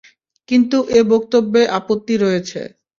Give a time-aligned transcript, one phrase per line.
[0.49, 2.59] কিন্তু এ বক্তব্যে আপত্তি রয়েছে।